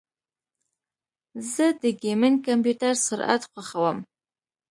[1.51, 3.97] زه د ګیمنګ کمپیوټر سرعت خوښوم.